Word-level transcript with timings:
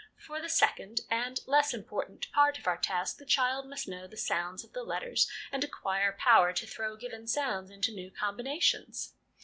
For 0.17 0.41
the 0.41 0.49
second, 0.49 1.01
and 1.11 1.39
less 1.45 1.75
important, 1.75 2.31
part 2.31 2.57
of 2.57 2.65
our 2.65 2.75
task, 2.79 3.19
the 3.19 3.23
child 3.27 3.67
must 3.69 3.87
know 3.87 4.07
the 4.07 4.17
sounds 4.17 4.63
of 4.63 4.73
the 4.73 4.81
letters, 4.81 5.29
and 5.51 5.63
acquire 5.63 6.13
power 6.13 6.53
to 6.53 6.65
throw 6.65 6.95
given 6.95 7.27
sounds 7.27 7.69
into 7.69 7.91
new 7.93 8.09
combinations. 8.09 9.13